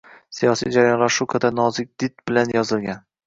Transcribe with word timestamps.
siyosiy 0.35 0.71
jarayonlar 0.75 1.13
shu 1.17 1.27
qadar 1.35 1.55
nozik 1.59 1.91
did 2.05 2.15
bilan 2.31 2.57
yozilgan. 2.57 3.05